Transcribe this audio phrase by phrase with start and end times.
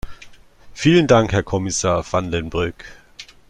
[0.73, 2.85] Vielen Dank Herr Kommissar Van den Broek.